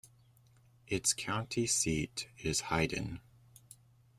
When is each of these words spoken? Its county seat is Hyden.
Its 0.87 1.13
county 1.13 1.67
seat 1.67 2.27
is 2.39 2.59
Hyden. 2.61 3.19